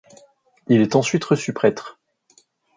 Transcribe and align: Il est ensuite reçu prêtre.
Il 0.67 0.81
est 0.81 0.95
ensuite 0.95 1.23
reçu 1.23 1.53
prêtre. 1.53 1.99